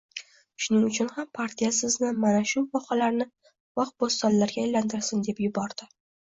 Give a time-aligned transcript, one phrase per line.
[0.63, 3.27] Shuning uchun ham partiya sizni mana shu vohalarni
[3.81, 5.93] bog‘-bo‘stonlarga aylantirsin, deb yubordi.